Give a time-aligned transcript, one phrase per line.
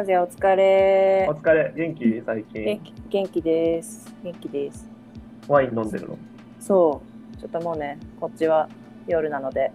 [0.00, 1.34] 和也お疲れお。
[1.34, 2.22] 疲れ、元気？
[2.24, 2.64] 最近。
[2.64, 4.10] 元気元気です。
[4.24, 4.88] 元気です。
[5.46, 6.18] ワイン飲んでるの？
[6.58, 7.02] そ
[7.36, 7.36] う。
[7.36, 8.66] ちょっともうね、こっちは
[9.06, 9.70] 夜なので、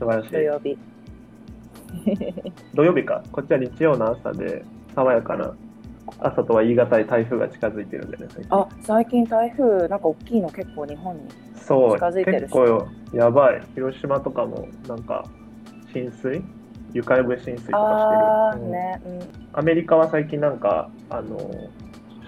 [0.00, 0.32] 素晴らしい。
[0.32, 0.76] 土曜日。
[2.74, 3.22] 土曜日か。
[3.30, 4.64] こっちは日曜の朝で、
[4.96, 5.54] 爽やかな
[6.18, 8.58] 朝とは言い難い台風が近づいてるんだよね、最近。
[8.58, 11.22] あ、最近台風、なんか大きいの結構日本に。
[11.54, 13.62] そう、近づいてるし結構やばい。
[13.76, 15.24] 広島とかもなんか
[15.92, 16.42] 浸水？
[16.92, 18.70] 床上浸水とかしてる。
[18.70, 19.20] ね、うん。
[19.52, 21.38] アメリカは最近なんか、あの、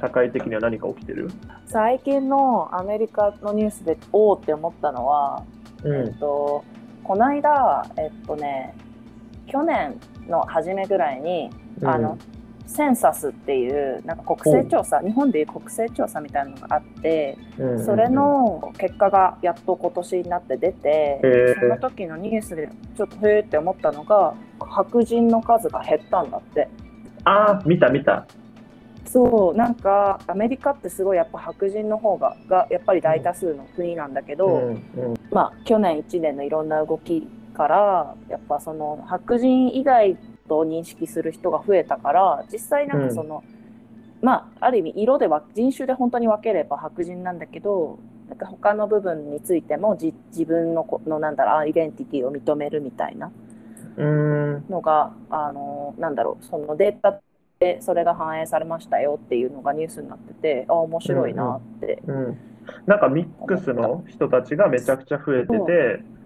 [0.00, 1.30] 社会的には何か起きてる？
[1.66, 5.44] 最近のアメリカのニュースで、おーって思ったのは、
[5.84, 6.64] うえっと、
[7.04, 8.74] この間、えっとね、
[9.46, 11.50] 去年の初めぐらいに、
[11.82, 12.16] あの、
[12.70, 17.70] センサスっていうなんか国勢調査、日本でいう国勢調査みたいなのがあって、うん。
[17.72, 26.68] うんそれ、の結果がやっと今年になって出て、その時のニュースでちょっとへーって思ったのが白人の数が減ったんだって。
[27.24, 28.26] ああ、見た見た。
[29.04, 35.14] そうなんかアメリカってすごいやっぱ白人の方ががやっぱり大多数の国なんだけど、うんうん。
[35.32, 40.16] まあ去年1年のいろんな動きからやっぱその白人以外
[40.50, 43.44] と認識する人が増えたから実際なんかその、
[44.20, 53.30] まあある意味色では人種で本当に分ければ白人なんだけどなんか他の部分についてもじ自分のこのなんだろうアイデンティティを認めるみたいな
[53.96, 54.64] うーん。
[54.68, 57.20] のがあのなんだろうそのデータ
[57.60, 62.02] でそれが反映されましたよっていうのがニュースになっててあ面白いなって。
[62.06, 62.36] うん、
[62.86, 65.56] なんかミックスの人たちがめちゃくちゃ増えてて、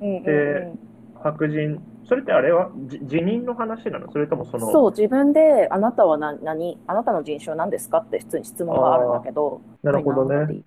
[0.01, 0.05] う。
[0.05, 0.79] んうんうん。
[1.25, 4.13] 白人、それってあれはじ辞任の話なの？
[4.13, 6.79] それともその、そう自分であなたは何何？
[6.87, 7.99] あなたの人種は何ですか？
[7.99, 9.61] って普通に質問があるんだけど。
[9.83, 10.63] なるほどね。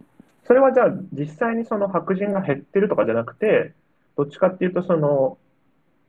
[0.45, 3.73] それはじゃあ実際にその白人が減ってるとかじゃなくて、
[4.15, 5.37] どっちかっていうとその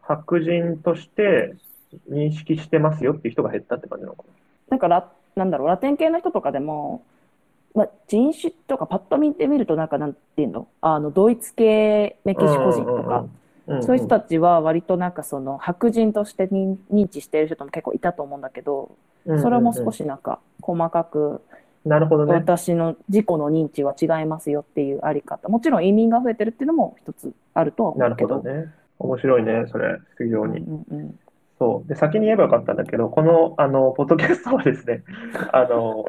[0.01, 1.55] 白人として
[2.11, 4.25] 認識してますよっていう人が減ったって感じなのか
[4.71, 4.77] な？
[4.77, 7.03] んかラなんだろうラテン系の人とかでも、
[7.75, 10.69] まあ、人種とかパッと見てみるとなんかなんていうの？
[10.81, 13.27] あのドイツ系メキシコ人とか、
[13.69, 18.97] うんうんうんそういう人たちは割となんかその白人として認認知している人も結構いたと思うんだけど、
[19.27, 21.43] うんそれも少しなんか細かく
[21.85, 22.33] なるほどね。
[22.33, 28.73] 私の自己の認知は違いますよっていうあり方もちろん移民が増えてるっていうのも一つあるとは思なるうけどほどね。
[28.99, 30.59] 面白いね、それ、非常に。
[30.61, 31.19] うんうんうん
[31.59, 31.89] そう。
[31.89, 35.03] で、先に言えばよかったんだけど、この、あの、ポッドキャストはですね、
[35.53, 36.07] あの、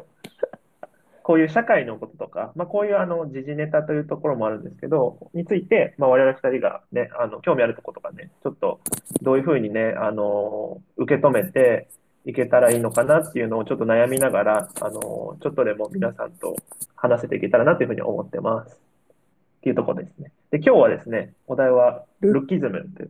[1.30, 8.80] こういう社会のこととか、まあ、こういうあの、時事ネタというところもあるんですけど、について、まあ、我々二人がね、あの、興味あるところとかね、ちょっと、
[9.22, 11.86] どういうふうにね、あの、受け止めて
[12.24, 16.56] いけたらいいのかなっていうのをちょっと悩みながら、あの、ちょっとでも皆さんと
[16.96, 18.74] 話せていけたらなというふうに思ってます。
[18.74, 20.32] っていうところですね。
[20.50, 23.08] で、今日はですね、お題は、ルッキズムって、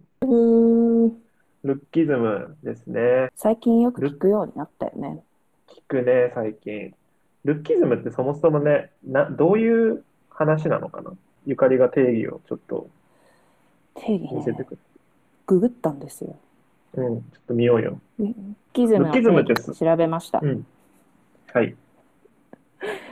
[1.65, 3.31] ルッキズムですね。
[3.35, 5.23] 最近よく聞くようになったよね。
[5.69, 6.93] 聞くね、最近。
[7.45, 11.13] ルッキズムってそもそもね、な、どういう話なのかな？
[11.47, 12.89] ゆかりが定義をちょっと
[13.95, 14.77] 定義ね、見せてくれ。
[15.47, 16.37] ググったんですよ。
[16.95, 18.01] うん、ちょっと見ようよ。
[18.19, 18.35] ルッ
[18.73, 20.47] キズムのルッキズムって定義調べましたう。
[20.47, 20.67] ん。
[21.53, 21.75] はい。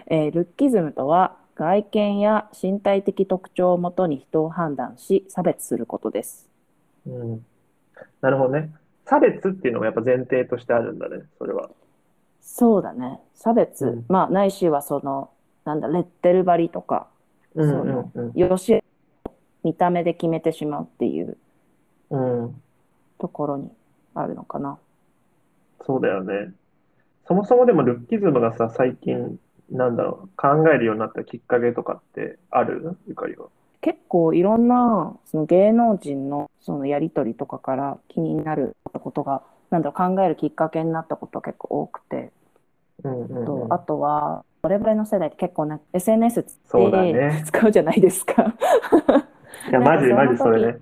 [0.06, 6.48] えールッキズムとは、外見や身体的特徴をもとに人を判断し、差別することです。
[7.06, 7.44] うん。
[8.20, 8.72] なるほどね。
[9.06, 11.70] 差別っていうのがやっぱ前提としてあるんだね、それは。
[12.50, 13.20] そうだね。
[13.34, 13.86] 差別。
[13.86, 15.30] うんまあ、ないしはその、
[15.64, 17.06] なんだ、レッテル張りとか、
[17.54, 18.82] うんそうのんよし、
[19.62, 21.36] 見た目で決めてしまうっていう
[22.10, 22.44] うん。
[22.44, 22.62] うん。
[23.18, 23.70] ところに
[24.14, 24.78] あるのかな。
[25.86, 26.52] そうだよね。
[27.26, 29.38] そもそもでもルッキズムがさ、最近、
[29.70, 32.96] なんだろう、考えるようになったきっかけとかってある？
[33.06, 33.48] ゆかりは。
[33.80, 42.32] 結構いろんなその芸能人のそのやり取りとかから気になることがなんだろう考えるきっかけになったことが結構多くて、
[43.04, 43.72] うんうんとうん。
[43.72, 48.54] あとは我々の世代って結構な SNS ってそうだね使うじゃないですか。
[49.68, 50.78] いや、マジ、マジそれね。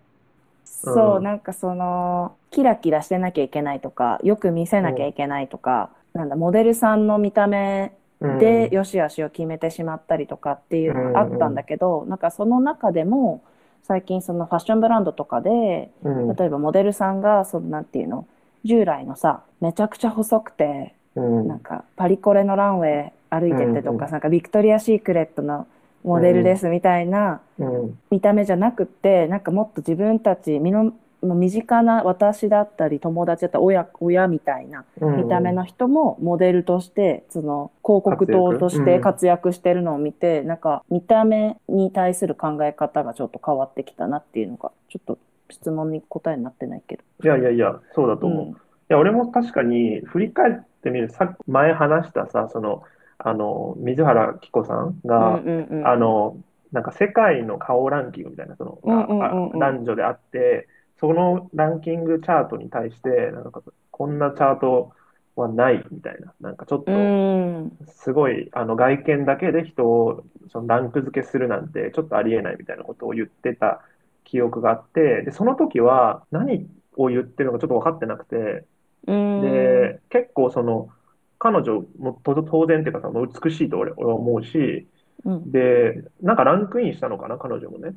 [0.64, 13.42] そう、うんなんかそのキラキラしてなきゃいけないとかよく見せなきゃいけないとか、なんだモデルさんの見た目うんで良し悪しを決めてしまったりとかっていうのがあったんだけど、なんかその中でも
[13.82, 18.26] 最近そのファッションブランドとかでうん例えばモデルさんがそのなんていうの
[18.64, 21.48] 従来のさめちゃくちゃ細くてうん。
[21.48, 25.66] なんかパリコレのランウェイ歩いててとか、うんなんかビクトリア・シークレットの
[26.04, 27.98] モデルですみたいなうん。
[28.10, 30.92] 見た目じゃなくってなんかもっと自分たち身の
[31.22, 45.18] 身近な私だったり友達だったり親親みたいなうん見た目の人もモデルとしてその広告塔として活躍してるのを見て、なんか見た目に対する考え方がちょっと変わってきたなっていうのがちょっと
[45.50, 47.02] 質問に答えになってないけど。
[47.24, 48.56] いやいやいや、そうだと思う。
[48.88, 50.54] や、俺も確かに振り返っ
[50.86, 52.82] てみる、さ前話したさ、その、
[53.18, 55.86] あの、水原希子さんうんが、うんうん。
[55.86, 56.38] あの、
[56.72, 60.68] なんか世界の顔ランキングみたいな、その、うんうんうん男女であって、
[61.00, 64.92] そのランキングチャートに対して、なんか、こんなチャート
[65.34, 67.72] はないみたいな、なんかちょっと、うん。
[67.86, 73.82] すごい、あの、外見だけで人を、そのランク付けするなんて、ちょっとありえないみたいなことを言ってた
[74.24, 78.66] 記憶があって、で、その時は何を言ってるのかちょっと分かってなくて、うん。
[79.06, 80.88] で、結構その、
[81.38, 84.86] 彼女もと当然っていうか美しいと俺俺は思うし、
[85.24, 87.94] うん、で、なんかランクインしたのかな、彼女もね。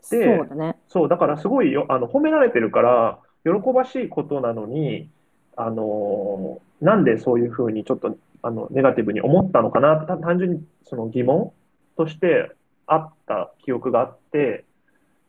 [0.00, 0.76] そうでだね。
[0.88, 5.10] そう、だからすごいよ、あの、褒められてるから、喜ばしいことなのに、
[5.56, 11.52] あのーなんでそういうふうにちょっと、あの、ネガティブに思ったのかな単純にその疑問
[11.96, 12.50] として
[12.86, 14.64] あった記憶があって、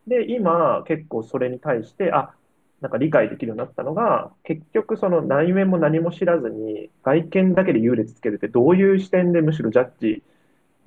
[0.07, 2.33] で、今、結構それに対して、あ、
[2.81, 10.24] なんか理解できるようになったのが、結局その内面も何も知らずに、外見だけで優劣つけるって、どういう視点でむしろジャッジ、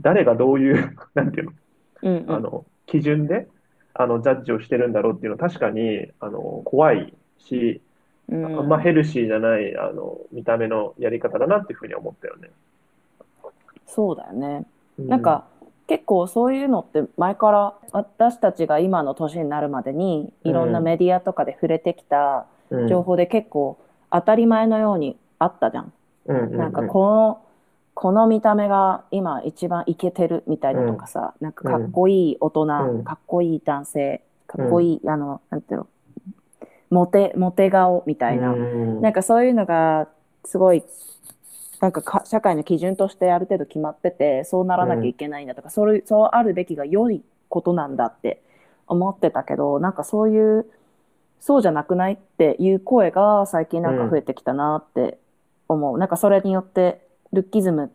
[0.00, 1.52] 誰がどういう、 なんていうの、
[2.02, 2.30] うんうん。
[2.30, 3.48] あの、基準で、
[3.94, 7.80] あの、ジャッジをしてるんだろうっていうのは確かに、あの、怖いし、
[8.28, 12.50] うんあんまヘルシーじゃない、あの、見た目のやり方だなっていうふうに思ったよね。
[13.86, 14.64] そうだよね。
[15.00, 15.48] うなんか、
[15.90, 23.78] 結構そういうのって前から私たちが今の年になるまでにいろんなメディアとかで触れてきたうん、情報で結構
[24.12, 25.92] 当たり前のようにあったじゃん。
[26.26, 27.42] なんかこの、
[27.94, 32.66] この見た目が今一番イケてるみたいなとかさ、なんかかっこいい大人、う
[32.98, 33.04] ん。
[33.04, 35.86] かっこいい男性、かっこいい、あの、なんていうの、
[36.90, 38.52] モテ、モテ顔みたいな。
[38.52, 39.00] うん。
[39.00, 40.06] なんかそういうのが
[40.44, 40.84] すごい
[41.80, 48.42] なんかか社会の基準としてある程度決まっててそうならなきゃいけないんだとか、そういうそうあるべきが良いことなんだって
[48.86, 50.66] 思ってたけどなんかそういう
[51.40, 55.18] そうじゃなくないっていう声が最近なんか増えてきたなって
[55.68, 57.00] 思う、なんかそれによって
[57.32, 57.88] ルッキズムっ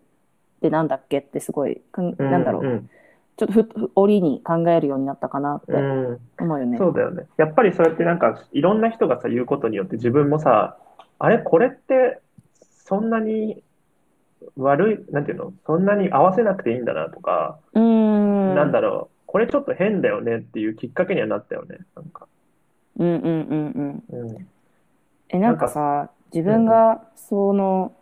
[0.62, 2.90] てなんだっけってすごいかんなんだろう、うん。
[3.38, 6.20] ちょっとふふ折に考えるようになったかなってうんうん。
[6.40, 6.78] 思うよね。
[6.78, 7.26] そうだよね。
[7.38, 10.78] やっぱりそうやってなんか、いろんな人がさ、言うことによって自分もさ、
[11.20, 12.22] あれ、これって、
[12.86, 13.62] そんなに
[14.57, 21.80] 悪い、なんていうのそんなに合わせなくていいんだなとか、うーんなんだろう、これちょっと変だよねっていうきっかけにはなったよね。
[21.95, 22.27] なんか。
[22.97, 24.47] うんうんうんうんうん。
[25.30, 27.94] えなんかさ自分がその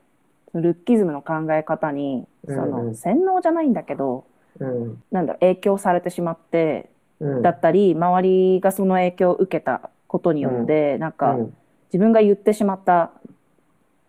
[0.54, 4.26] ルッキズムの考え方にそうんうのん洗脳じゃないんだけど
[4.60, 5.04] うん。
[5.12, 7.42] なんだろう影響されてしまってうん。
[7.42, 11.58] だったり周りがその影響を受けたことによってなんかうん
[11.94, 13.12] 自分が言ってしまった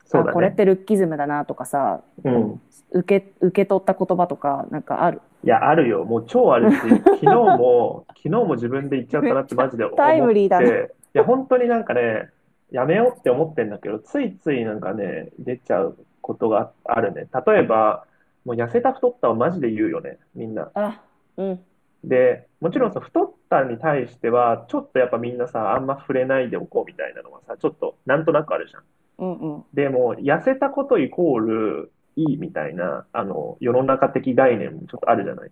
[0.04, 0.56] そうだあこれっね。
[0.56, 2.60] てルッキズムだなとかさうん。
[2.92, 5.20] 受け受け取った言葉とかなんかある？
[5.42, 6.04] いや、あるよ。
[6.04, 9.96] もう超あるし、 昨日も、昨日も自分で言っちゃったなって マジで思って。
[9.96, 12.30] タイムリーだねいや、本当になんかね、
[12.70, 17.28] やめようって思ってんだけど、ついついなんかね、出ちゃうことがあるね。
[17.46, 18.06] 例えば、
[18.44, 20.70] もう痩せた太ったはマジで言うよね、みんな。
[20.74, 21.00] あ
[21.36, 21.60] うん
[22.04, 28.82] で、もちろんさ、太ったに対しては、ちょっとやっぱみんなさ、あんま触れないでおこうみたいなのはさ、ちょっとなんとなくあるじゃん。
[29.18, 35.50] うんうんでも、痩せたことイコールいいみたいな、あの、世の中的概念もちょっとあるじゃない。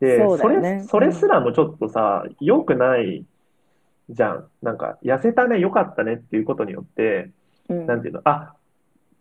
[0.00, 3.24] で、そねれ、それすらもちょっとさ、良くない
[4.10, 4.46] じゃん。
[4.62, 7.30] なんか、痩せたね、良かったねっていうことによって、
[7.68, 8.54] うんなんていうの、あ、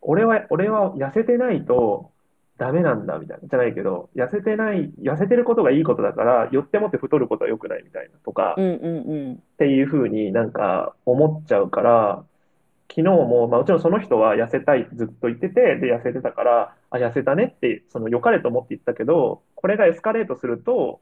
[0.01, 2.11] 俺は、俺は痩せてないと
[2.57, 3.47] ダメなんだみたいな。
[3.47, 12.23] じゃないけど、痩せてない、痩せてることがいいことだから、よってもって太ることは良くないみたいなとか、うんうんうんっていうふうになんか思っちゃうから、
[12.89, 21.01] 昨日も、まあ、もちろんその人は痩せたいずっと言ってて、で、痩せてたから、あ、痩せたねって、その良かれと思って言ったけど、これがエスカレートすると、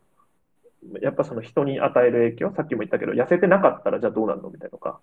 [1.01, 4.99] やっぱその人に与える影響、さっきも言ったけど、痩せてなかったらじゃあどうなるのみたいなとか。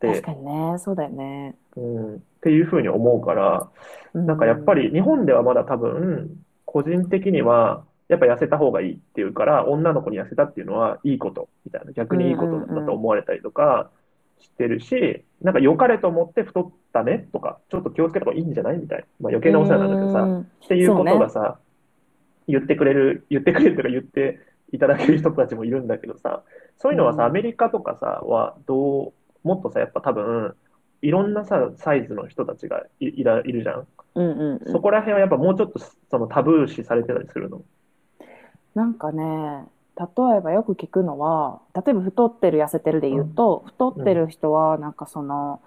[0.00, 0.78] で、確かにね。
[0.78, 1.56] そうだよね。
[1.76, 3.68] うん、っていうふうに思うから、
[4.14, 13.90] なんかやっぱり日本ではまだ多分、個人的には、やっぱ痩せた方がいいっていうから、女の子に痩せたっていうのはいいことみたいな、逆にいいことだと思われたりとか
[14.40, 19.04] してるし、なんか良かれと思って太ったねとか、ちょっと気をつけた方がいいんじゃないみたいな。
[19.20, 21.58] まあ余計なお世話なんだけどさ、うんっていうことがさ、
[22.46, 24.40] 言ってくれる、言ってくれるとか言って
[24.72, 26.42] いただける人たちもいるんだけどさ、
[26.78, 29.12] そういうのはさ、うんアメリカとかさ、はど
[29.44, 30.54] う、もっとさ、やっぱ多分、
[31.02, 33.86] いろんなさ、サイズの人たちがい、いら、いるじゃん。
[34.16, 37.62] うんうんうんそこら辺はやっぱもうちょっとそのタブー視されてたりするの？
[38.74, 39.64] なんかね、
[39.96, 45.60] 例えばよく聞くのは、例えば太ってる痩せてるで言うと、太ってる人はなんかその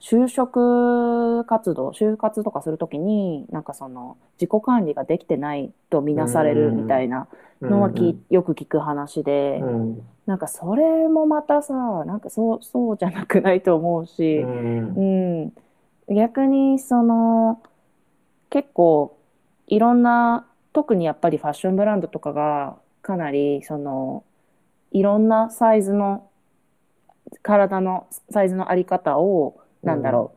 [0.00, 7.28] 就職活動就活とかするときになんかその自己管理ができてないとみなされるみたいな
[7.62, 10.02] のはき、よく聞く話で、うん。
[10.26, 11.74] なんかそれもまたさ
[12.04, 15.52] なんかそうそうじゃなくないと思うし、うん。
[16.08, 17.60] うん、逆にその
[18.50, 19.16] 結構
[19.66, 24.24] いろんな特にやっぱりファッションブランドとかがかなりその
[24.92, 26.28] いろんなサイズの
[27.42, 30.32] 体のサイズのあり方をなんだろ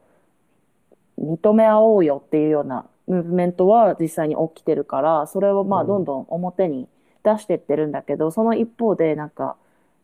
[1.17, 5.87] う、認め合おうよっていうようなムーブメントは実際に起きてるからそれをまあうん。
[5.87, 6.87] どんどん表に
[7.23, 9.55] 出してってるんだけど、その一方でなんか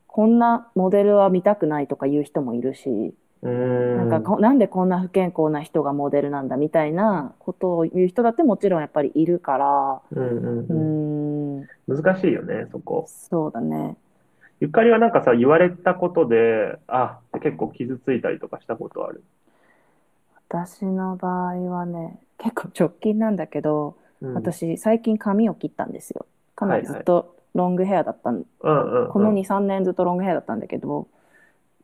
[0.08, 3.16] こんなモデルは見たくないとか言う人もいるし。
[3.42, 3.98] うん。
[3.98, 10.66] なんかこなんでこんな不健康な人がモデルなんだみたいなことを言う人だってもちろんやっぱりいるから、うんうん。
[10.68, 11.21] うん、
[11.88, 13.06] 難しいよね、そこ。
[13.08, 13.98] そうだね。
[14.60, 19.24] ゆかりはなんかさ、言われたことで、あ、結構傷ついたりとかしたことある？
[20.50, 26.26] 私の場合はね、結構直近なんだけど、うん、私最近髪を切ったんですよ。
[26.56, 31.08] かなりずっとロングヘアだったん、うんうんうん、この2、3年ずっとロングヘアだったんだけど、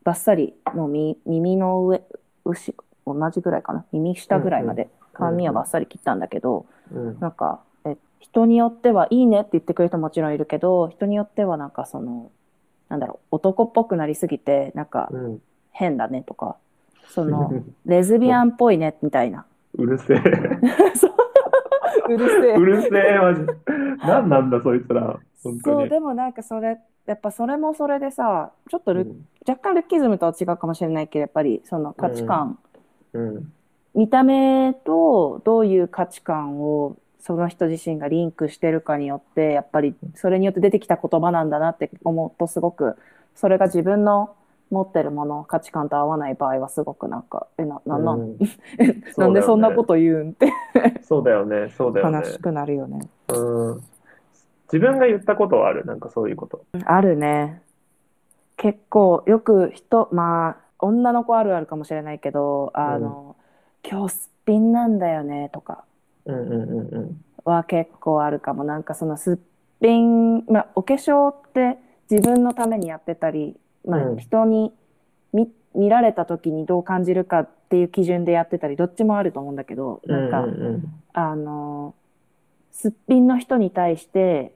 [0.04, 2.02] バッサリもうみ耳の上、
[2.44, 2.74] 後
[3.06, 7.67] 同じぐらいかな、耳下ぐらいまで髪はバッサリ切ったんだけど、うんなんかえ
[8.18, 12.30] 人によってはいいねって言ってくれる人ももちろんいるけど人によってはなんかその
[12.88, 16.56] なんだろう男っぽくなりすぎてなんかうん、変だねとか
[17.08, 17.52] その
[17.86, 20.16] レズビアンっぽいねみたいなうるせえ。
[22.08, 23.42] うるせえうるせえ、マジ。
[23.98, 25.18] 何なんだ、そいつら。
[25.36, 25.88] そうに。
[25.90, 32.58] でもなんかそれやっぱそれもそれでさちょっとル、うん若干ルッキズムとは違うかもしれないけどやっぱりその価値観、
[33.14, 33.52] うん
[33.94, 42.96] 見た目とどういう価値観をその人自身がリンクしてるかによってやっぱりそれによって出てきた言葉なんだなって思うとすごく
[43.34, 44.34] それが自分の
[44.70, 48.38] 持ってるもの価値観と合わない場合はすごくなんかえななんなん、うん
[49.16, 50.52] なんでそんなこと言うんって
[51.02, 52.24] そうだよね、そうだよね悲。
[52.24, 53.08] しくなるよね。
[53.28, 53.82] うん。
[54.70, 56.64] 自分が言ったことはある、なんかそういうこと。
[56.84, 57.62] あるね。
[58.58, 63.36] 結構よく人まあ女の子あるあるかもしれないけどあの、
[63.88, 65.97] 今日すっぴんなんだよねとかうんうんうんうん。
[67.44, 68.64] は結構あるかも。
[68.64, 69.38] なんかそのすっ
[69.80, 71.78] ぴん、まあ、お化粧って
[72.10, 74.16] 自分のためにやってたり、まあ、うん。
[74.18, 74.72] 人に
[75.32, 80.44] 見見られた時にどう感じるかっていう基準でやってたりどっちもあると思うんだけどなんか、
[81.12, 81.94] あの
[82.72, 84.52] すっぴんの人に対して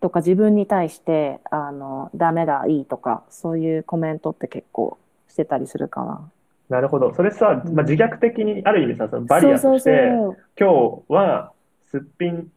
[0.00, 4.98] とか自分に対してあのダメだいいとかそういうコメントって結構
[5.28, 6.30] してたりするかな。
[6.68, 7.14] なるほど。
[7.14, 7.74] それさ、うん。
[7.74, 11.52] まあ、自虐的にある意味さ、そのバリアそうとして、そう今日は
[11.90, 12.48] すっぴん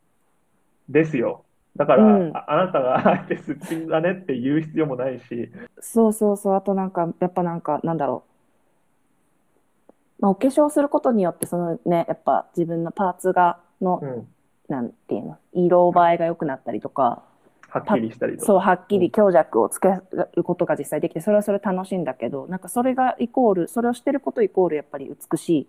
[0.89, 1.44] ですよ。
[1.77, 2.36] だから、うん。
[2.36, 6.56] あ、あなたが あえてすっぴんだねって言う必要もないし、そうそうそう。
[6.56, 8.24] あとなんかやっぱなんかなんだろ
[10.20, 14.27] う、まあ、お化粧することによってそのねやっぱ自分のパーツがの、うん、
[14.68, 15.38] なんていうの？
[15.53, 17.24] 色映えが良くなったりとか
[17.71, 18.45] はっきりしたりとか。
[18.45, 19.99] そうはっきり強弱をつけ
[20.35, 25.67] ることが実際できてそれはそれ楽しいんだけどなんかそれがイコールそれをしてることイコールやっぱり美しい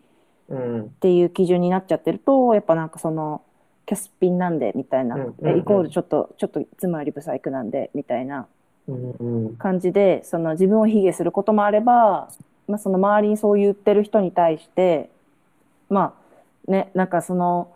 [0.48, 3.42] うん、っていう基準になっちゃってるとやっぱなんかその
[3.86, 5.48] キャスピンなんでみたいな、うんうんうん。
[5.56, 8.46] えイコールちょっとちょっといつもよりブサイクなんでみたいな
[8.88, 9.10] うん、
[9.46, 12.28] うん、感じでその自分を卑下することもあれば、
[12.68, 15.10] まあ、その周りにそう言ってる人に対して
[15.88, 16.14] ま
[16.68, 17.72] あねなんかその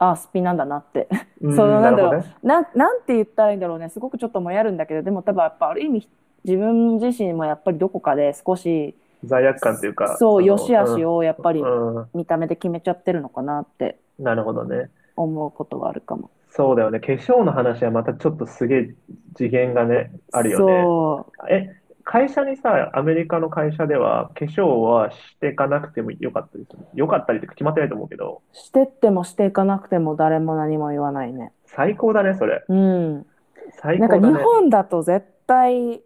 [0.00, 1.08] ああすっぴんなんだなって
[1.40, 6.08] うんそのなんだろうねなんなんて言ったらいいんだろうねすごくちょっともやるんだけどでも多分やっぱある意味
[6.44, 14.90] 自分自身もやっぱりどこかで少し罪悪感というか、のそう良し悪しをやっぱりうん、うん見た目で決めちゃってるのかなってなるほどね。
[15.16, 16.30] 思うことはあるかも。
[16.50, 17.00] そうだよね。
[17.00, 18.94] 化粧の話はまたちょっとすげえ
[19.36, 20.82] 次元がね、あるよね。
[20.82, 26.84] そうえ、会社にさ、アメリカの会社では化粧はしていかなくてもよかったりする。
[26.94, 31.52] よかったりって決まってないと思うけど、してってもしていかなくても誰も何も言わないね。
[31.66, 32.64] 最高だね、それ。
[32.68, 33.26] うん。
[33.80, 34.44] 最なんか日高だね。
[34.44, 36.02] 本だと絶対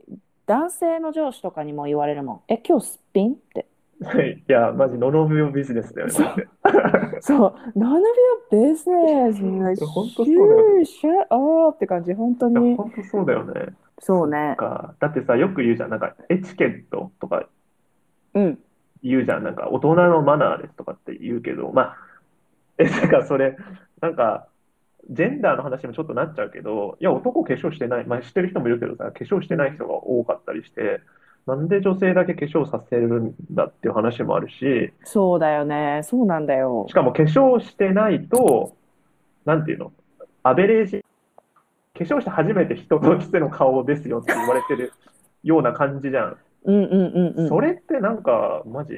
[0.47, 2.41] 男性の上司とかにも言われるもん。
[2.49, 3.67] え、今日すっぴんって。
[4.49, 7.21] いや、マジ、ノノブヨビジネスだよね、マジで。
[7.21, 7.55] そう。
[7.79, 8.03] None of
[8.51, 9.87] your business.
[9.87, 12.13] 本当そうだよ Shut up って感じ。
[12.13, 12.77] 本当いや、に。
[12.77, 13.75] 本当そうだよね。
[13.99, 14.55] そうね。
[14.59, 14.95] か。
[15.01, 15.91] だってさ、よく言うじゃん。
[15.91, 17.49] なんか、エチケットとか
[18.35, 18.59] うん。
[19.03, 19.45] 言うじゃん。
[19.45, 21.97] なんか、大人のマナーですとかって言うけど、まあ、
[22.79, 23.57] え、なんかそれ、
[24.01, 24.49] なんか、
[25.11, 31.01] ジェンダーの話にもちょっとなっちゃうけど、いや、男化粧してない、まあ、知ってる人もいるけどさ、化粧してない人が多かったりして、
[31.47, 36.01] なんで女性だけ化粧させるんだっていう話もあるし、そうだよね。
[36.03, 36.95] そうなんだよし。
[36.95, 38.75] かも化粧してないと、
[39.45, 39.93] なんていうの、
[40.43, 41.04] アベレージ、
[41.97, 44.93] 化粧して初めて人としての顔ですよって言われてる
[45.43, 46.37] ような感じじゃん。
[46.65, 47.49] うんうんうんうん。
[47.49, 48.95] それってなんか、マジ、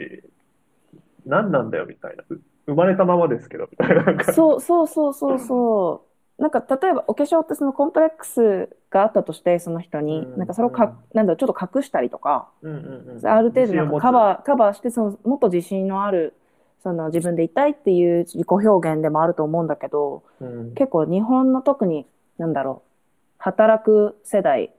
[1.27, 2.25] 何なんだよみたいな。
[2.29, 4.25] う生まれたままですけど、みたいな。
[4.33, 6.03] そうそうそうそうそ
[6.39, 6.43] う。
[6.43, 13.27] なんか例えばお化粧ってそのコンプレックスがあったとしてその人に、うんなんかそれをか、なんだろうちょっと隠したりとか、うんうんうん。
[13.27, 14.13] ある程度なんかカー。
[14.13, 16.35] バーカバーしてそのもっと自信のある
[16.83, 22.07] その自分でいたいっていう自己表現でもあると思うんだけどうん結構日本の特に
[22.39, 22.86] なんだろう
[23.39, 24.73] 働く世代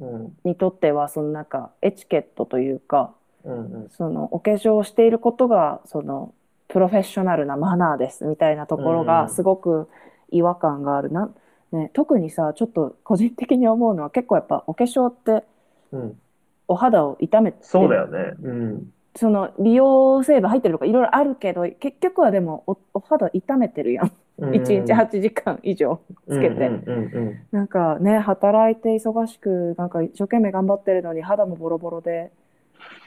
[0.00, 6.34] うんにとってはそのなんかエチケットというかうんうんそのお化粧をしていることがその
[6.68, 9.88] プロフェッショナルなマナーですみたいなところうんがすごく
[10.30, 11.30] 違和感があるな、
[11.72, 15.44] ね、特にさちょっと個人的に思うのは結構やっぱお化粧って
[15.92, 16.18] うん。
[16.68, 18.18] お肌を痛めてそうだよね。
[18.42, 18.92] うん。
[19.14, 24.12] その美容成分入ってるとかいろいろあるけど結局はでもおお肌痛めてるやん
[24.50, 26.70] 1日8時間以上つけて、
[27.52, 32.32] なんかね働いて忙しくなんか一生懸命頑張ってるのに肌もボロボロで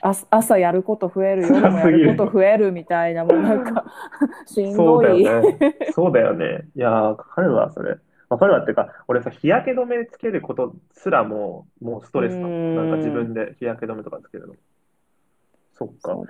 [0.01, 3.85] あ朝やること増える夜もやること増えるみたいなもうなんか
[4.45, 5.75] しうんどいうだよね。
[5.91, 6.67] そうだよね。
[6.75, 7.97] いやー、わかるわ、それ。
[8.29, 12.51] わかるわっていうか、俺さ、日焼け止めつけることすらもう、もうストレスだもん。
[12.51, 14.53] うんなんか自分で日焼け止めとかつけるの。
[15.73, 16.15] そっか。
[16.15, 16.21] ね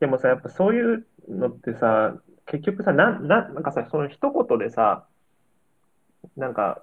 [0.00, 2.14] でもさ、やっぱそういうのってさ、
[2.52, 5.06] 結局さ、なん、なん、なんかさ、その一言でさ、
[6.36, 6.82] なんか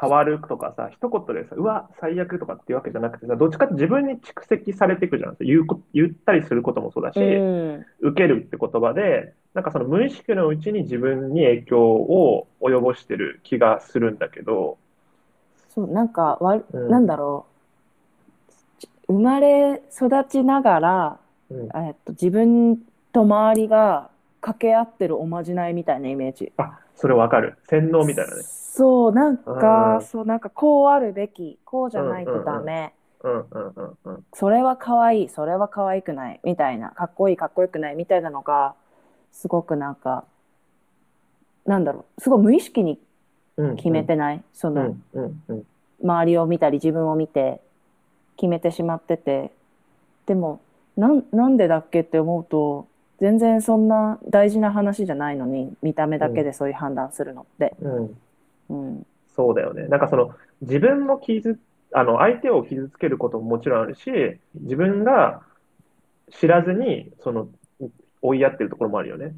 [0.00, 5.36] 変わるとかさ、一言でさ、うわ、最悪とかっていうわけじゃなくてさ、どっちかって自分に蓄積されていくじゃん。
[5.40, 7.86] 言うこ、言ったりすることもそうだし、うん。
[8.00, 14.78] 受けるって言葉で、なんかその無意識のうちに自分に影響を及ぼしてる気がするんだけど、
[15.74, 16.88] そうなんかわ、うん。
[16.88, 17.46] なんだろ
[19.08, 19.12] う。
[19.12, 21.18] 生まれ育ちながら、
[21.50, 22.78] うん、えっと、自分
[23.12, 27.56] と周りが掛け合ってるおまじないみたいなイメージあ、それわかる。
[27.68, 28.42] 洗脳みたいなね。
[28.42, 32.92] そうなんうかんそうなんかこうあるべきこうじゃないとダメ、
[33.24, 34.24] うんうんうんうん。
[34.32, 38.74] それは可愛いそれは可愛くないみたいなかっこいいかっこよくないみたいなのが
[39.32, 40.24] すごくなんか
[41.66, 42.98] なんだろうすごい無意識に
[43.56, 45.66] うん決めてない、そうのんうんうん。
[46.00, 47.60] 周りを見たり自分を見て
[48.36, 49.50] 決めてしまってて
[50.26, 50.60] でも
[50.96, 52.86] なんなんでだっけって思うと
[53.20, 58.18] 全然そんな大事な話じゃないのに見た目だけでそういう判断するのって、うん。
[58.70, 59.88] うん、そうだよね。
[59.88, 61.58] なんかその自分も傷、
[61.92, 64.10] あの相手を傷つけることももちろんあるし、
[64.54, 65.42] 自分が
[66.30, 67.48] 知らずにその
[68.22, 69.34] 追いやってるところもあるよね。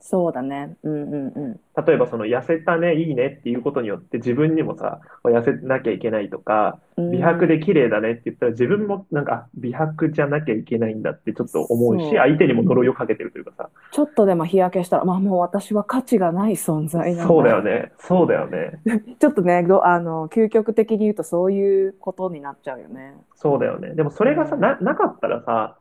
[0.00, 13.70] そうだねうんうんうん例えばその痩せたね、いいねっていうことによって自分にもさ、痩せなきゃいけないとか、うん美白で綺麗だねって言ったら自分もなんかあ美白じゃなきゃいけないんだってちょっと思うし、そう相手にも呪いをかけてるというかさ。
[13.90, 17.26] ちょっとでも日焼けしたら、まあもう私は価値がない存在なんだ。
[17.26, 17.92] そうだよね。
[17.98, 18.80] そうだよね。
[19.18, 23.14] ちょっとね、どあの、究極的に言うとそういうことになっちゃうよね。
[23.34, 23.94] そうだよね。
[23.94, 25.76] でもそれがさ、な、なかったらさ、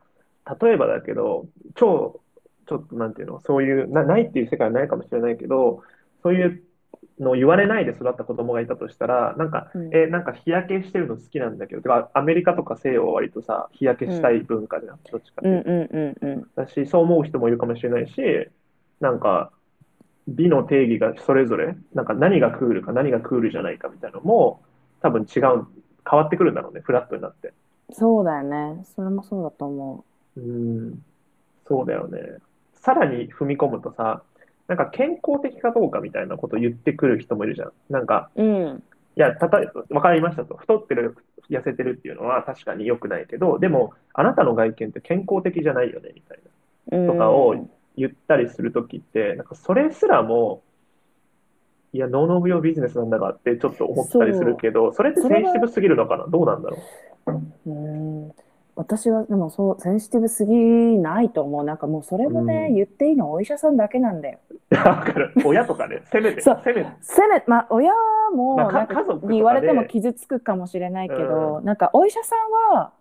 [0.61, 2.21] 例えばだけど、超、
[2.69, 5.81] ちょっとなんていうの、そういう、な、ないっていう世界はないかもしれないけど、
[6.21, 6.63] そういう
[7.19, 16.47] のを言われないで育った子供がいたとしたら、なんか、うんえ、なんか日焼けしてるの好きなんだけど、てかアメリカとか西洋は割とさ、日焼けしたい文化じゃん、どっちかっていう。
[16.55, 18.21] だし、そう思う人もいるかもしれないし、
[18.99, 19.51] なんか、
[20.27, 24.61] 美の定義がそれぞれ、なんか何がクールか何がクールじゃないかみたいなのも、
[25.01, 25.65] 多分違う、
[26.09, 27.53] 変わってくるんだろうね、フラットになって。
[27.91, 28.83] そうだよね。
[28.95, 30.05] それもそうだと思
[30.37, 31.03] うん、
[31.67, 32.19] そうだよね。
[32.81, 34.23] さらに踏み込むとさ、
[34.67, 37.71] なんか健康的かどうかみたいなことを言ってくる人もいるじゃん。
[37.89, 38.43] なんか、う。
[38.43, 38.83] うん。
[39.15, 40.55] いや、たとえ、わかりましたと。
[40.55, 41.17] 太ってる、
[41.49, 46.39] 痩せてるっていうのは確かに良くないけど、でも、あなたの外見って健康的じゃないよね、みたい
[46.91, 46.97] な。
[46.97, 47.55] うんとかを
[47.97, 50.63] 言ったりするときって、なんかそれすらも、
[51.91, 56.27] いや、ノーノーブ用ビジネスなんだがってちょっと思ったりするけど、それってセンシティブすぎるのかな？
[56.27, 56.77] どうなんだろ
[57.65, 58.31] うん
[58.79, 64.39] 私はでもそうセンシティブすぎないと思うなんかもうそれもね、うん言っていいのはお医者さんだけなんだよ
[64.71, 64.75] う。
[64.75, 65.33] わかる。
[65.43, 66.89] 親とかね、せめて、そうせめて。
[67.01, 67.91] せめまあ親
[68.33, 72.35] もまあかなんか家族とかでに言われても傷つくかもしれないけど、うなんかお医者さ
[72.71, 72.93] んは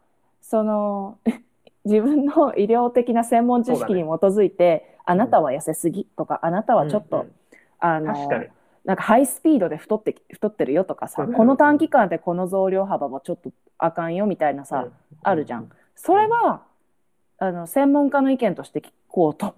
[0.43, 1.19] その
[1.85, 7.33] 自分の医療的な専門知識に基づいて、あなたは痩せすぎとかあなたはちょっと、うんうん
[7.81, 8.47] あの確かに。
[8.89, 14.89] なんかハイスピードで太って太ってるよとかさ、うんこの短期間でこの増量幅もちょっとあかんよみたいなさ、
[15.23, 15.71] あるじゃん。
[15.95, 16.63] それは
[17.37, 19.55] あの専門家の意見として聞こうと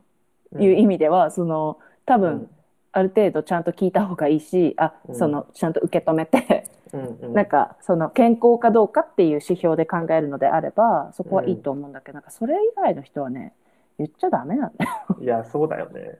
[0.52, 0.62] うん。
[0.62, 2.50] いう意味では、その多分、うん
[2.92, 6.66] ある程度ちゃんと聞いた方がいいしあうんそのちゃんと受け止めて、
[7.32, 13.52] なんかその健康かどうかっていう指標で考えるのであればそこはいいと思うんだけど、なんかそれ以外の人はね
[13.96, 14.90] 言っちゃダメなんだよ。
[15.20, 16.18] いや、そうだよね。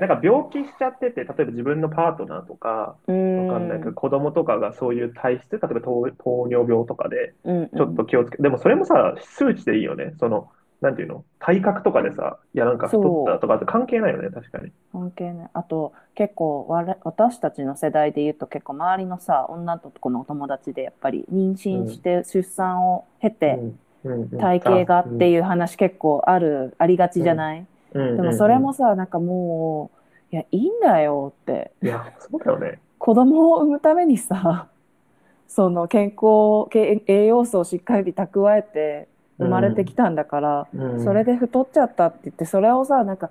[0.00, 3.94] なんか病気しちゃってて、例えば自分のパートナーとか、うわかんないけど、ん。
[3.94, 10.14] 子供とかがそういう体質、例えば糖、糖尿病とかで、うんちょっと気をつけ、でもそれもさ、数値でいいよね。
[10.18, 10.48] その、
[10.80, 11.24] なんていうの？
[11.38, 14.72] 体格とかでさ、いやなんか太ったとかって関係ないよね、確かに。
[14.92, 15.50] 関係ない。
[15.52, 23.58] あと結構われ私たちの世代で言うと結構周りのさ女と子のお友達でやっぱり妊娠して出産を経て
[24.04, 24.12] うん。
[24.12, 24.22] うん。
[24.22, 24.38] うん。
[24.38, 29.90] 体型がっていう話結構あるありがちじゃない、うんでもそれもさなんかも
[30.32, 31.72] ういやいいんだよって。
[31.82, 32.80] いや、そうだよね。
[32.98, 34.68] 子供を産むためにさ
[35.48, 41.04] その健康け栄養素をしっかり蓄えて生まれてきたんだから、うん。
[41.04, 43.30] それで太っちゃったって言ってそれをさなんか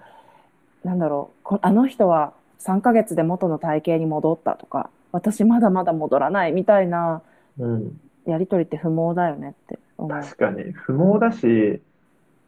[0.84, 7.22] なんだろうこあの人は3ヶ月で元の体型に戻ったとか私まだまだ戻らないみたいな
[7.60, 10.22] うん、やり取りって不毛だよねって思う。
[10.22, 11.82] 確かに、不毛だし、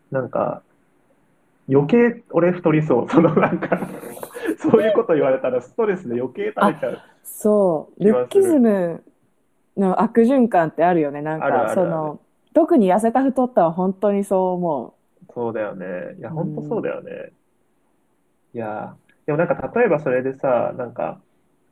[0.10, 0.64] なんか、
[1.72, 3.10] 余計俺太りそう。
[3.10, 3.80] そのなんか、
[4.58, 7.00] そういうこと言われたらストレスで余計食べちゃう。
[7.24, 9.04] そうルッキズム
[9.78, 12.20] の悪循環ってあるよねなんかその
[12.54, 14.94] 特に痩せた太ったは本当にそう思
[15.34, 15.86] そうだよね。
[16.20, 17.32] いや、うん本当そうだよね。
[18.54, 21.22] いや、でもなんか例えばそれでさ、なんか、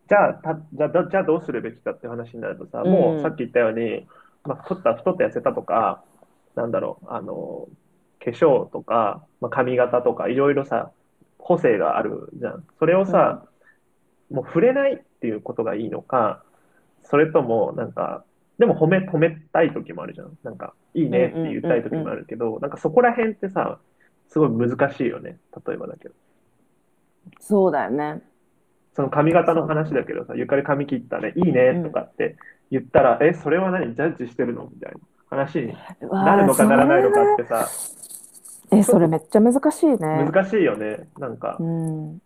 [0.07, 4.07] じゃあ、た、じゃあ、じゃあどうするべきかって話になるとさ、もうさっき言ったように、
[4.45, 6.01] まあ、太った、太って痩せたとか、
[6.55, 7.67] なんだろう、あの、
[8.31, 10.91] 化粧とか、まあ、髪型とか、いろいろさ、
[11.37, 12.63] 個性があるじゃん。
[12.79, 13.45] それをさ、
[14.31, 16.43] もう触れないっていうことがいいのか、
[17.03, 18.23] それとも、なんか、
[18.57, 20.37] でも褒め、褒めたい時もあるじゃん。
[20.43, 23.79] なんか、いいねって言いたい時もあるけど、なんかそこら辺ってさ、
[24.27, 25.37] すごい難しいよね。
[25.65, 26.13] 例えばだけど。
[26.13, 26.17] う
[27.39, 28.21] そうだよね
[28.95, 32.35] その髪型の話だけどさ、ゆかり髪切ったね、いいねとかって
[32.69, 33.95] 言ったら、え、それは何？
[33.95, 34.69] ジャッジしてるの？
[34.73, 35.73] みたいな話に
[36.11, 37.67] なるのかならないのかってさ、
[38.71, 39.97] えそれめっちゃ難しいね。
[39.99, 41.07] 難しいよね。
[41.17, 41.57] なんか。
[41.59, 42.21] う、ん。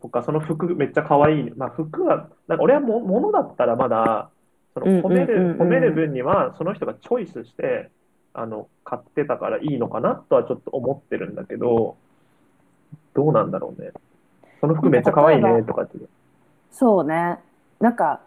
[0.00, 1.50] とか、その服めっちゃ可愛い。
[1.56, 4.30] まあ服は、なんか俺はも、ものだったらまだ、
[4.74, 7.90] その褒める、褒める分には、その人がチョイスして、
[8.34, 11.96] あの、買ってたからいいのかなとはちょっと思ってるんだけど、
[13.14, 13.90] どうなんだろうね。
[14.60, 15.98] その服めっちゃ可愛いねとかって。
[16.70, 17.38] そうね。
[17.80, 18.20] なんか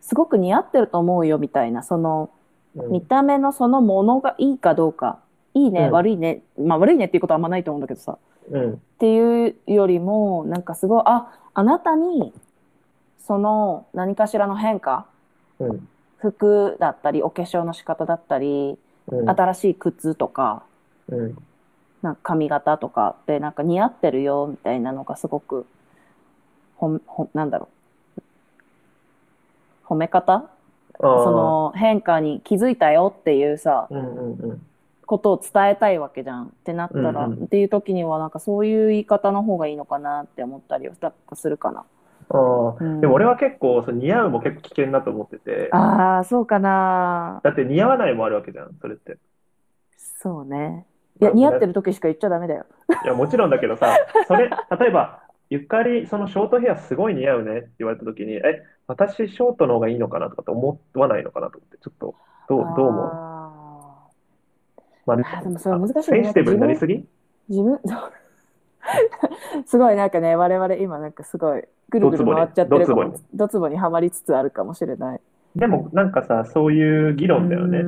[0.00, 1.82] すごく似合ってると思うよみたいな。
[1.82, 2.30] その
[2.76, 2.92] うん。
[2.92, 5.18] 見た目のそのものがいいかどうか
[5.54, 8.18] いいね、うん悪いねまあ悪いねっていうことはあんまないと思うんだけどさ
[8.50, 8.72] うん。
[8.72, 12.32] っていうよりもなんかすごいああなたに
[13.18, 15.06] その何かしらの変化
[15.58, 15.88] うん。
[16.18, 19.28] 服だったりお化粧の仕方だったりうん。
[19.28, 20.62] 新しい靴とか
[21.08, 21.36] うん。
[22.02, 25.66] なんか髪型とかってなんか似合ってるよみたいなのがすごく
[26.76, 27.68] ほんほんなんだろ
[28.18, 28.22] う
[29.86, 30.32] 褒め方？
[30.34, 30.48] あ
[30.98, 34.66] その変化に気づいたよっていうさー、うんうんうん。
[35.12, 40.94] ことを伝えたいわけじゃんってなったら、うんうんっていう時にはなんかそういう言い方の方がいいのかなって思ったりは
[41.34, 41.84] するかな。
[42.30, 49.18] ああ、うんでも俺は結構、その似合うも結構危険だと思ってて、ああそうかなだって似合わないもあるわけじゃん、それって。
[49.98, 50.86] そうね。
[51.20, 52.64] いや似合ってる時しか言っちゃダメだよ。
[53.04, 53.94] いや、もちろんだけどさ、
[54.26, 54.48] それ、
[54.80, 55.20] 例えば、
[55.50, 62.14] ゆかり、そのショートヘアすごい似合うねって言われた時に、え、私ショートの方がいいのかなとかって思わないのかなと思って、ちょっと、
[62.48, 63.04] どう、どう思う？
[63.04, 63.31] あ
[65.06, 66.02] まあ、あーでもそれ難しいね。
[66.02, 66.94] センシティブになりすぎ？
[66.94, 67.02] ー
[67.48, 67.78] 自分
[69.66, 73.14] すごいなんかね我々今なんかすごいぐるぐる回っちゃってるかも。
[73.34, 73.76] ドツボに？
[73.76, 75.20] はまりつつあるかもしれない。
[75.54, 77.80] でも、なんかさ、そういう議論だよね。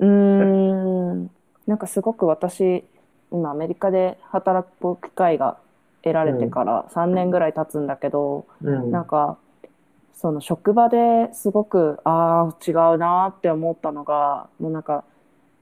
[0.00, 1.30] うん。
[1.66, 2.84] なんかすごく私
[3.30, 5.56] 今アメリカで働く機会が
[6.02, 8.90] 得られてから3年ぐらい経つんだけど、うん。
[8.90, 9.38] なんか
[10.14, 15.04] その職場ですごくああ違うなって思ったのがもうなんか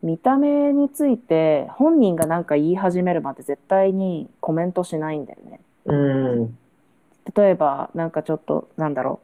[0.03, 5.61] 見た目について本人がなんか言い始めるまで絶対にコメントしないんだよね。
[5.85, 6.59] うん。
[7.37, 9.21] 例えばなんかちょっとなんだろ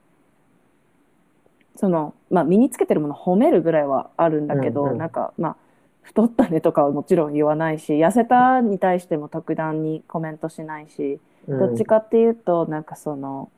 [1.75, 1.79] う。
[1.79, 4.99] そのまあ身につけてるもの褒めるぐらいはあるんだけど、うんうん。
[4.99, 5.57] なんかまあ
[6.03, 11.59] 太ったねとかはもちろん言わないし痩せたに対しても特段にコメントしないし、うん。
[11.59, 13.51] どっちかっていうとなんかその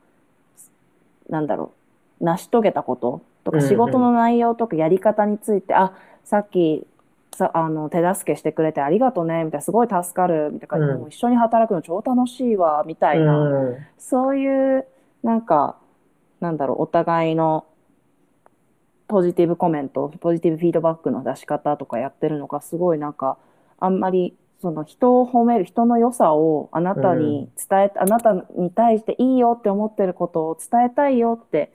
[1.29, 1.81] なんだろう。
[2.23, 6.85] 成し遂げたこととかうんうん仕事の内容とかやり方について、あさっき
[7.35, 13.39] さあの手助けしてくれてありがとうねみたいなすごい助かるみたいな、うんもう一緒に働くの超楽しいわみたいな。
[13.39, 14.85] うんそういう
[15.23, 15.77] なんか
[16.39, 17.65] なんだろうお互いの
[19.07, 23.37] ポジティブコメントポジティブフィードバックの出し方とかやってるのがすごいなんか
[23.79, 31.73] あんまりその人を褒める人の良さをあなたに伝え、あなたに対していいよって思ってることを伝えたいよって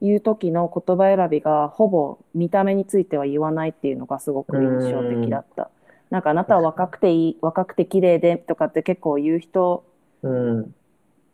[0.00, 5.70] いう時の言葉選びがほぼ見た目については言わないっていうのがすごく印象的だった。
[6.10, 9.84] なんかあなたは若くていい若くて綺麗でとかって結構言う人
[10.22, 10.74] うん。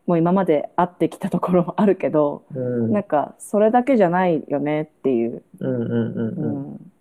[0.07, 2.93] もう今まで会ってきたところもあるけど、うん。
[2.93, 5.43] なんかそれだけじゃないよねっていう。
[5.61, 6.73] うんうんうんううん。
[6.75, 6.93] ん。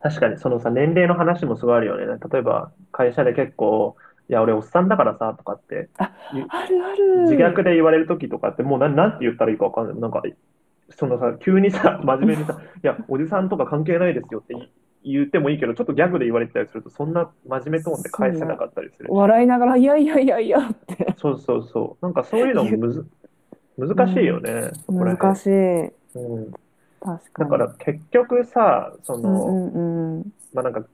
[0.00, 2.06] 確かに、そのさ、年齢の話もすごいあるよね。
[2.30, 3.96] 例えば、会社で結構、
[4.28, 7.22] いや、俺おっさんだからさ、とかって、あるある。
[7.22, 9.96] 自虐で言われる時とかって、もうな、なんて言ったらいいかわかんない。
[9.96, 10.22] なんか、
[10.98, 14.68] そのさ、急にさ、 真面目にさ、 いや、おじさんとか関係ないですよって言
[15.04, 19.12] 言ってもいいけど、ちょっとギャグで言われてたりすると、そんな真面目トーンで返せなかったりするし。
[19.12, 21.14] 笑いながら、いやいやいやいやって。
[21.16, 22.04] そうそうそう。
[22.04, 23.06] なんかそういうのもむず、
[23.78, 25.50] 難しいよね、そこら辺難しい。
[26.18, 26.52] うん。
[27.00, 27.50] 確かに。
[27.50, 30.32] だから結局さ、そうんの、うんうん。
[30.52, 30.84] まあなんか、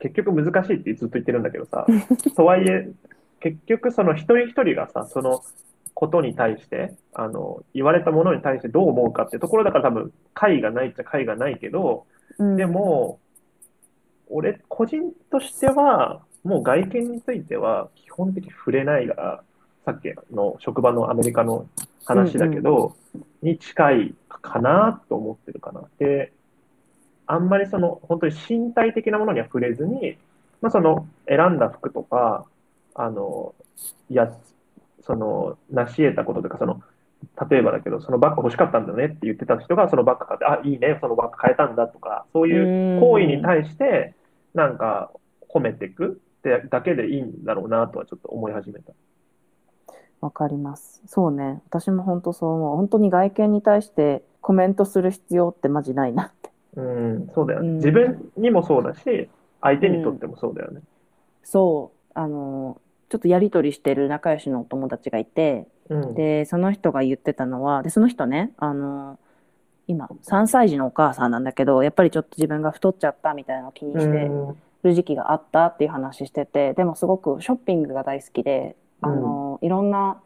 [0.00, 1.86] 結局難しいってずっと言ってるんだけどさ、
[2.34, 2.90] とはいえ、
[3.38, 5.42] 結局その一人一人がさ、その
[5.94, 12.06] ことに対して、あの、言われたものに対してどう思うかってところだから多分、解がないっちゃ解がないけど、
[12.38, 13.20] うんで、も、
[14.28, 19.42] 俺、個人としては、もう外見については基本的に触れないが、
[19.84, 21.66] さっきの職場のアメリカの
[22.04, 22.96] 話だけど、
[23.42, 25.84] に近いかなと思ってるかな。
[25.98, 26.32] で、
[27.26, 30.16] あんまりその、本当に身体的なものには触れずに、
[30.60, 32.44] まあその、選んだ服とか、
[32.94, 33.54] あの、
[34.10, 34.32] いや、
[35.06, 36.82] その、成し得たこととか、その、
[37.48, 44.14] 例えばだけど、そのバッグ欲しかったんだよねって言ってた人が、そのバッグ買って、あ、いいね、そのバッグ買えたんだとか、そういう行為に対して、
[44.54, 45.10] なんか、
[45.48, 48.92] 褒めていくってだけでいいんだろうなとはちょっと思い始めた。
[50.20, 51.02] わかります。
[51.06, 51.62] そうね。
[51.68, 52.76] 私も本当そう思う。
[52.76, 56.50] 本当に外見に対してコメントする必要ってマジないなって。
[56.76, 57.68] うん、そうだよね。
[57.68, 59.28] うん自分にもそうだし、
[59.60, 60.80] 相手にとってもそうだよね。
[61.44, 62.10] そう。
[62.14, 62.80] あの、
[63.14, 66.14] ちょっとやりとりしてる仲良しのお友達がいて、うん。
[66.14, 69.20] で、その人が言ってたのは、で、その人ね、あの、
[69.86, 80.20] 今、3歳児のお母さんなんだけど、やっぱりちょっと自分が太っちゃったみたいなのを気にしてうんる時期があったっていう話してて、でもすごくショッピングが大好きで、あの、いろんな、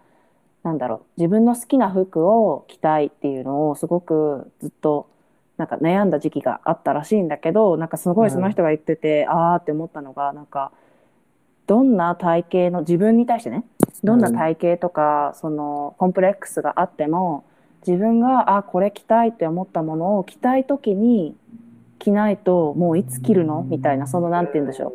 [0.62, 5.08] なんだろう、自分の好きな服を着たいっていうのをすごくずっと、
[5.56, 10.72] なんか悩んだ時期があったらしいんだけど、なんかすごいその人が言ってて、あーって思ったのが、なんか、
[11.68, 13.62] どんな体型の、自分に対してね、
[14.02, 17.44] どんな体型とか、その、コンプレックスがあっても、
[17.86, 21.36] 自分が、あ、これ着たいって思ったものを着たいときに
[22.00, 23.62] 着ないと、もういつ着るの？
[23.62, 24.92] みたいな、その、なんて言うんでしょう。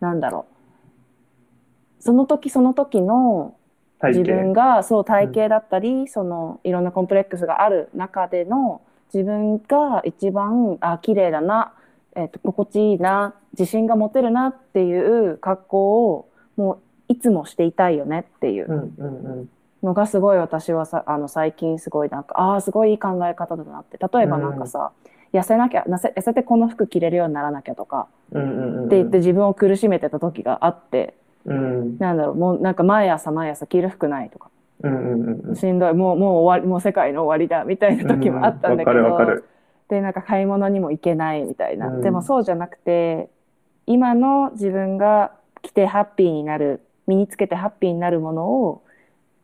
[0.00, 2.02] なんだろう。
[2.02, 3.54] その時その時の
[4.00, 4.76] 体自分型。
[4.76, 8.80] がそう体型だったり、そのいろんなコンプレックスがある中での
[9.14, 11.74] 自分が一番あ綺麗だな、
[12.16, 16.78] えっと心地いいな自信が持てるなっていう格好をもう
[17.12, 18.66] いつもしていたいよねっていう。
[18.68, 19.48] うんうんうん。
[19.82, 23.98] のがすごい私はさあの最近すごいなんかああすごいいい考え方だなって。
[23.98, 24.92] 例えばなんかさ、
[25.32, 28.06] 痩せなきゃ痩せてこの服着れるようにならなきゃとか。
[28.32, 28.86] うんうんうん。
[28.86, 31.98] って言って自分を苦しめてた時があって、うん。
[31.98, 34.50] なんだろうもうなんか毎朝毎朝着る服ないとか。
[34.82, 35.56] うんうんうん。
[35.56, 35.94] しんどい。
[35.94, 39.44] もうもう終わりもう世界の終わりだみたいな時もあったんだけうんわかるわかどる。
[39.92, 42.00] でなんか買い物にも行けないみたいな、うん。
[42.00, 43.28] でもそうじゃなくて
[43.86, 48.82] 今の自分が着てハッピーになる身につけてハッピーになるものを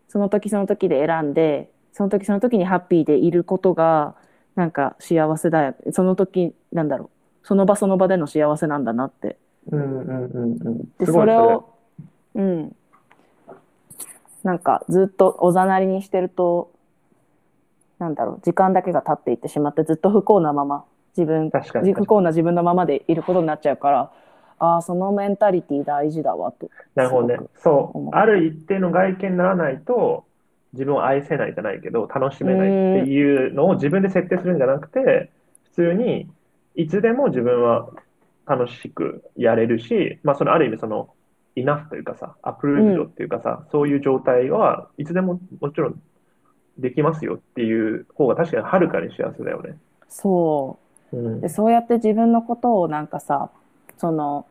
[0.09, 4.15] その時その時で選んでその時その時にハッピーでいることが
[4.55, 5.75] なんか幸せだよ。
[5.93, 7.11] その時なんだろ
[7.43, 7.47] う。
[7.47, 9.37] その場その場での幸せなんだなって。
[9.71, 10.79] うんうんうんうん。
[10.99, 11.05] で。
[11.05, 11.75] それを
[12.35, 12.75] うん。
[14.45, 16.73] なんかずっとおざなりにしてると
[17.99, 20.85] なんだろう時間だけが経っていってしまってずっと不幸なまま
[21.17, 21.51] 自分。
[21.51, 24.13] 不幸な自分のままでいることになっちゃうから
[24.61, 27.39] ああそのメンタリティ大事だわとなるほどね。
[27.59, 28.09] そう。
[28.13, 30.25] ある一定の外見にならないと、
[30.73, 32.69] 自分を愛せないじゃないけど、楽しめない
[33.03, 35.31] っていうのを自分で設定するんじゃなくて、
[35.65, 36.29] 普通に、
[36.75, 37.89] いつでも自分は
[38.47, 41.11] 楽しくやれるし、まあ、そのある意味、その、
[41.55, 46.01] イナフというかさ、アプロードっていうかさ、そういう状態はいつでももちろん
[46.79, 49.77] できますよっていう方が確かにはるかに幸せだよね。
[50.09, 50.79] そ
[51.13, 51.49] ううんで。
[51.49, 53.51] そうやって自分のことをなんかさ
[53.97, 54.47] その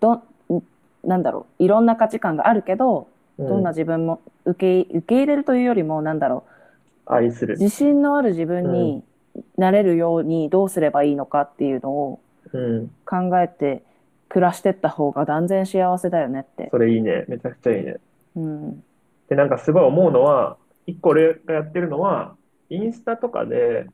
[0.00, 0.22] どん
[1.04, 3.08] なんだろういろんな価値観があるけど
[3.38, 6.44] どんな自分も受け受け入れるというよりもなんだろ
[7.06, 7.56] う愛する。
[7.58, 9.02] 自信のある自分に
[9.56, 12.20] なれるようにどうすればいいのかっていうのを
[12.52, 12.88] うん。
[13.04, 13.82] 考えて
[14.28, 16.68] 暮らしてった方が断然幸せだよねって。
[16.70, 17.24] それいいね。
[17.28, 17.96] めちゃくちゃいいね。
[18.36, 18.84] うん。
[19.28, 20.56] で、なんかすごい思うのは、
[20.88, 22.34] 一個俺がやってるのは、
[22.70, 23.86] インスタとかで、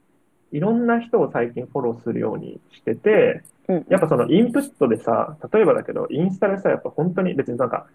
[0.53, 3.87] いろんな人を最近フォローするようにしてて、うん。
[3.89, 7.89] やっぱそのインプットでさ、例えばだけど、インスタでさ、やっぱ本当に別になんか、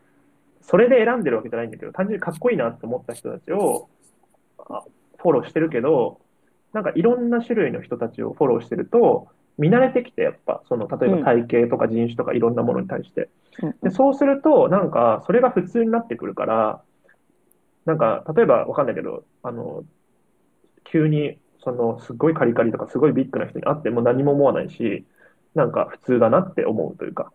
[0.61, 3.87] それで選んでるわけじゃないんだけど、単純にかっこいいなって思った人たちを
[4.57, 4.83] あ
[5.17, 6.19] フォローしてるけど、
[6.73, 13.21] なんかいろんな種類の人たちをフォローしてると、見慣れてきて、やっぱ、その、例えば体型とか人種とかいろんなものに対して。
[13.61, 16.81] うんで、そうすると、なんか、それが普通になってくるから、
[17.85, 19.83] なんか、例えばわかんないけど、あの、
[20.83, 25.05] 急に、その、すごいカリカリとか、すごいビッグな人に会っても何も思わないし、
[25.55, 27.31] なんか普通だなって思うというか、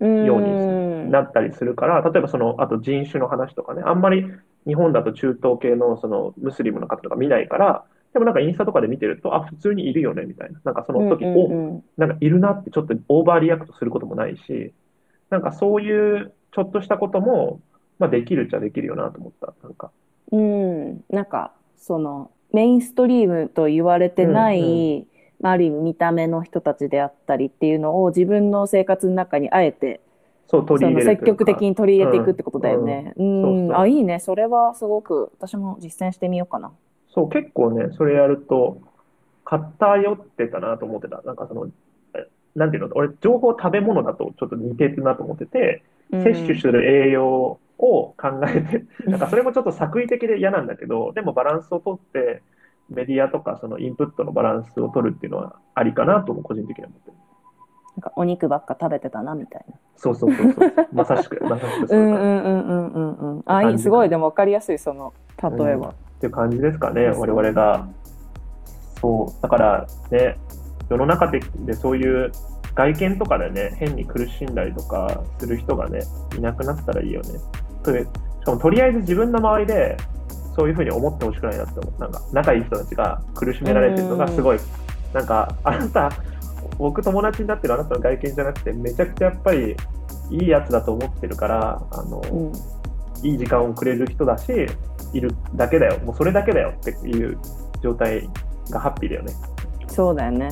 [0.00, 1.10] うようにん。
[1.10, 4.24] なったりするから、例えばその、あと人種の話とかね、あんまり
[4.66, 10.60] 日本だと中東系のそのムスリムの方とか見ないから、でもなんかインスタとかで見てると、あ、普通にいるよね、みたいな。
[10.64, 14.72] なんかその時、うんうんお、うんなんかいるなってちょっと overreact することもないし、
[15.30, 17.60] なんかそういうちょっとしたことも、
[17.98, 19.54] まあできるっちゃできるよなと思った。
[19.62, 19.90] なんか。
[20.30, 25.06] うん、なんかそのメインストリームと言われてない、
[25.40, 30.00] まあ、ある意味見た目の人たちであったりっていうのを自分の生活の中にあえて
[30.48, 33.12] そう、取そり入れ積極的に取り入れていくってことだよね。
[33.16, 34.18] ううんそうそうん、あ、いいね。
[34.18, 36.72] それはすごく私も実践してみようかな。
[37.14, 38.80] そう、結構ね、それやると、
[39.44, 41.22] 偏ってたなと思ってた。
[41.22, 41.68] なんかその、
[42.14, 45.82] えなんていうの、俺、情報食べ物だとちょっと似てるなと思ってて、
[46.12, 52.42] うん摂取する栄養を考えて、 なんかそれもちょっと作為的で嫌なんだけど、でもバランスをとって、
[52.90, 57.16] メディアとかそのインプットのバランスを取るっていうのはありかなとも個人的には思ってる。
[57.96, 59.74] なんかお肉ばっか食べてたなみたいな。
[59.96, 60.72] そうそうそうそう。
[60.92, 63.42] まさしく、 まさしくうそういうんうんうんうんうんうん。
[63.46, 64.08] あ、いい、すごい。
[64.08, 65.12] でも分かりやすい、その
[65.42, 65.88] 例えば。
[65.88, 67.86] っていう感じですかね、我々が。
[69.00, 70.36] そう、だからね、
[70.88, 72.32] 世の中ででそういう
[72.78, 75.98] 外見とかでね、変に苦しんだりとかする人がね、
[76.36, 77.30] いなくなったらいいよね。
[77.82, 79.96] というしかもとりあえず自分の周りで、
[80.54, 82.00] そういうふうに思ってほしくないなって思う。
[82.00, 84.58] なんか、仲いい人たちが苦しめられてるのがすごい、
[85.12, 86.12] なんか、あなた、
[86.78, 89.76] 僕友達になってるあなたの外見じゃなくて、めちゃくちゃやっぱり
[90.30, 92.52] いいやつだと思ってるから、あの、うん
[93.24, 94.52] いい時間をくれる人だし、
[95.12, 97.36] いるだけだよ、もうそれだけだよっていう
[97.82, 98.28] 状態
[98.70, 99.32] がハッピーだよね。
[99.88, 100.50] そうだよね。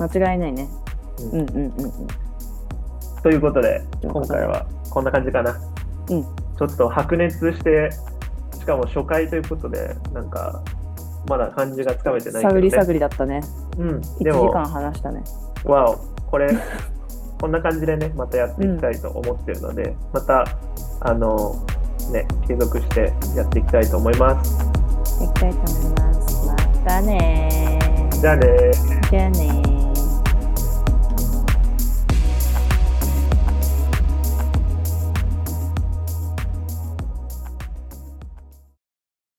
[0.00, 0.68] 間違いないね。
[1.30, 2.06] ううんんうんうんうん。
[3.22, 5.56] ということで、今回はこんな感じかな。
[6.10, 7.90] うんちょっと白熱して、
[8.58, 10.62] しかも初回ということで、なんか、
[11.28, 12.60] まだ感じがつかめてないけど、ね。
[12.60, 13.40] 探り探りだったね。
[13.78, 15.24] うん、1でも、時間話したね。
[15.64, 15.96] わお、
[16.30, 16.48] これ、
[17.40, 20.44] こんな感じでね、またやっていきたいと思ってるので、また、
[21.00, 21.56] あの、
[22.12, 24.64] ね、継続してやっていきたいと思います。
[25.24, 26.46] いきたいと思います。
[26.46, 27.78] またね
[28.10, 28.70] じゃあね
[29.10, 29.61] じゃあね